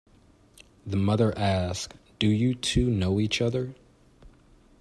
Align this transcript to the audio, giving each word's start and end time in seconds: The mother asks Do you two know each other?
The 0.83 0.95
mother 0.97 1.31
asks 1.37 1.95
Do 2.17 2.27
you 2.27 2.55
two 2.55 2.89
know 2.89 3.19
each 3.19 3.39
other? 3.39 3.75